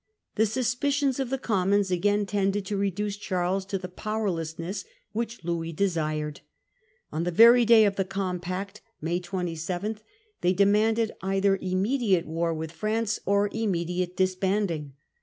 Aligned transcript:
The 0.33 0.47
suspicions 0.47 1.19
of 1.19 1.29
the 1.29 1.37
Commons 1.37 1.91
again 1.91 2.25
tended 2.25 2.65
to 2.65 2.75
reduce 2.75 3.17
Charles 3.17 3.65
to 3.67 3.77
the 3.77 3.87
powerlessness 3.87 4.83
which 5.11 5.43
Louis 5.43 5.73
desired. 5.73 6.37
The 7.11 7.15
On 7.17 7.23
the 7.23 7.29
very 7.29 7.65
day 7.65 7.85
of 7.85 7.97
the 7.97 8.03
compact, 8.03 8.81
May 8.99 9.19
27, 9.19 9.99
they 10.41 10.53
Commons 10.53 10.57
demanded 10.57 11.11
either 11.21 11.55
immediate 11.57 12.25
war 12.25 12.51
with 12.51 12.71
France 12.71 13.17
insist 13.19 13.27
on 13.27 13.43
disbanding, 13.51 13.59
or 13.59 13.63
immediate 13.65 14.17
disbanding. 14.17 14.93